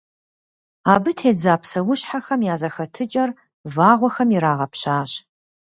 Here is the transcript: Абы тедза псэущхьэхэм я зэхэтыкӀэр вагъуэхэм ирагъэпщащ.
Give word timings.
Абы 0.93 1.11
тедза 1.17 1.53
псэущхьэхэм 1.61 2.41
я 2.53 2.55
зэхэтыкӀэр 2.61 3.29
вагъуэхэм 3.73 4.29
ирагъэпщащ. 4.35 5.11